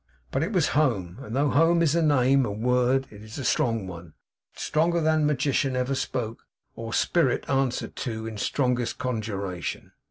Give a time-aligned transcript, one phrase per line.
[0.31, 1.19] But it was home.
[1.21, 4.15] And though home is a name, a word, it is a strong one;
[4.55, 9.91] stronger than magician ever spoke, or spirit answered to, in strongest conjuration.